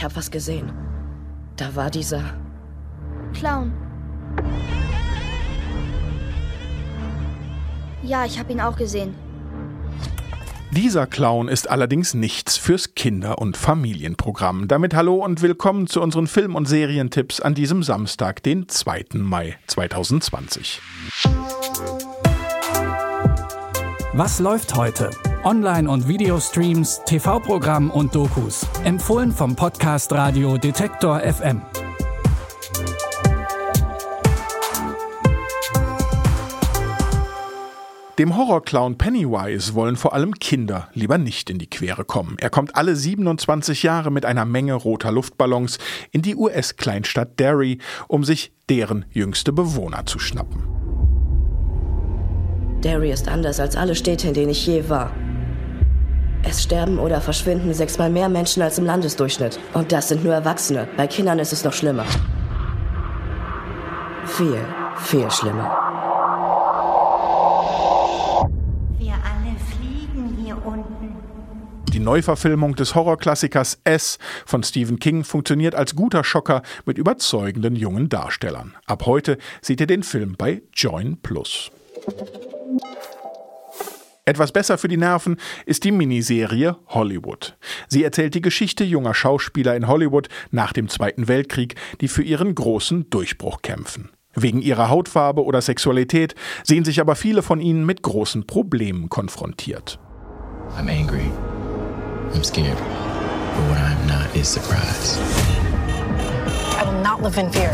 [0.00, 0.72] Ich habe was gesehen.
[1.56, 2.22] Da war dieser
[3.34, 3.70] Clown.
[8.02, 9.14] Ja, ich habe ihn auch gesehen.
[10.70, 14.68] Dieser Clown ist allerdings nichts fürs Kinder- und Familienprogramm.
[14.68, 19.04] Damit hallo und willkommen zu unseren Film- und Serientipps an diesem Samstag, den 2.
[19.18, 20.80] Mai 2020.
[24.14, 25.10] Was läuft heute?
[25.44, 28.66] Online- und Videostreams, TV-Programm und Dokus.
[28.84, 31.62] Empfohlen vom Podcast Radio Detektor FM.
[38.18, 42.36] Dem Horrorclown Pennywise wollen vor allem Kinder lieber nicht in die Quere kommen.
[42.38, 45.78] Er kommt alle 27 Jahre mit einer Menge roter Luftballons
[46.12, 50.64] in die US-Kleinstadt Derry, um sich deren jüngste Bewohner zu schnappen.
[52.84, 55.12] Derry ist anders als alle Städte, in denen ich je war.
[56.42, 59.60] Es sterben oder verschwinden sechsmal mehr Menschen als im Landesdurchschnitt.
[59.74, 60.88] Und das sind nur Erwachsene.
[60.96, 62.06] Bei Kindern ist es noch schlimmer.
[64.24, 64.58] Viel,
[64.96, 65.76] viel schlimmer.
[68.98, 71.16] Wir alle fliegen hier unten.
[71.92, 78.08] Die Neuverfilmung des Horrorklassikers S von Stephen King funktioniert als guter Schocker mit überzeugenden jungen
[78.08, 78.76] Darstellern.
[78.86, 81.70] Ab heute seht ihr den Film bei Join Plus.
[84.24, 87.56] Etwas besser für die Nerven ist die Miniserie Hollywood.
[87.88, 92.54] Sie erzählt die Geschichte junger Schauspieler in Hollywood nach dem Zweiten Weltkrieg, die für ihren
[92.54, 94.10] großen Durchbruch kämpfen.
[94.34, 99.98] Wegen ihrer Hautfarbe oder Sexualität sehen sich aber viele von ihnen mit großen Problemen konfrontiert.
[100.76, 101.30] I'm angry.
[102.32, 102.78] I'm scared.
[102.78, 105.18] But what I'm not is surprised.
[106.78, 107.72] I will not live in fear.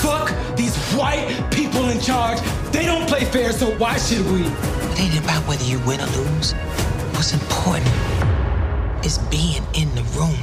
[0.00, 2.40] Fuck these white people in charge.
[2.72, 4.46] They don't play fair, so why should we?
[5.00, 6.52] Ain't about whether you win or lose.
[7.14, 7.88] What's important
[9.02, 10.36] is being in the room.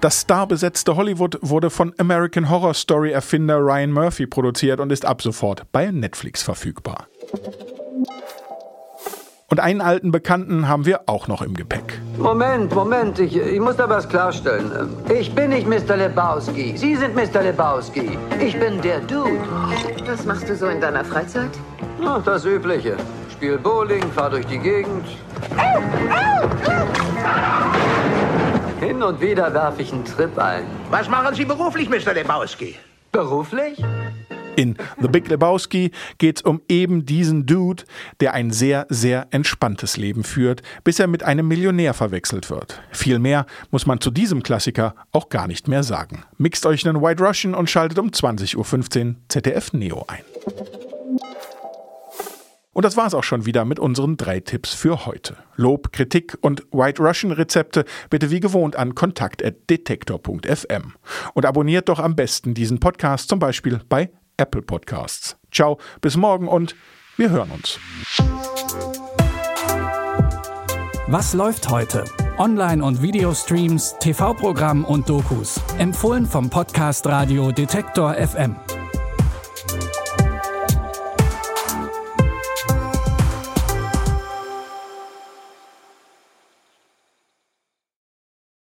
[0.00, 5.20] Das starbesetzte Hollywood wurde von American Horror Story Erfinder Ryan Murphy produziert und ist ab
[5.20, 7.06] sofort bei Netflix verfügbar.
[9.50, 12.00] Und einen alten Bekannten haben wir auch noch im Gepäck.
[12.18, 14.88] Moment, Moment, ich, ich muss da was klarstellen.
[15.08, 15.96] Ich bin nicht Mr.
[15.96, 16.76] Lebowski.
[16.76, 17.42] Sie sind Mr.
[17.42, 18.18] Lebowski.
[18.40, 19.40] Ich bin der Dude.
[20.04, 21.50] Was machst du so in deiner Freizeit?
[22.04, 22.96] Ach, das Übliche.
[23.30, 25.06] Spiel Bowling, fahr durch die Gegend.
[28.80, 30.64] Hin und wieder werfe ich einen Trip ein.
[30.90, 32.14] Was machen Sie beruflich, Mr.
[32.14, 32.74] Lebowski?
[33.12, 33.80] Beruflich?
[34.58, 37.84] In The Big Lebowski geht es um eben diesen Dude,
[38.18, 42.82] der ein sehr, sehr entspanntes Leben führt, bis er mit einem Millionär verwechselt wird.
[42.90, 46.24] Viel mehr muss man zu diesem Klassiker auch gar nicht mehr sagen.
[46.38, 48.56] Mixt euch einen White Russian und schaltet um 20.15
[49.06, 50.24] Uhr ZDF Neo ein.
[52.72, 55.36] Und das war's auch schon wieder mit unseren drei Tipps für heute.
[55.54, 60.94] Lob, Kritik und White Russian Rezepte bitte wie gewohnt an kontakt.detektor.fm.
[61.34, 65.36] Und abonniert doch am besten diesen Podcast zum Beispiel bei Apple Podcasts.
[65.52, 66.74] Ciao, bis morgen und
[67.16, 67.78] wir hören uns.
[71.08, 72.04] Was läuft heute?
[72.38, 75.60] Online- und Videostreams, TV-Programm und Dokus.
[75.78, 78.56] Empfohlen vom Podcast Radio Detektor FM.